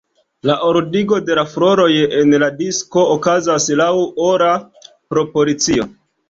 [0.49, 1.89] La ordigo de la floroj
[2.21, 3.91] en la disko okazas laŭ
[4.31, 4.49] ora
[5.15, 5.89] proporcio.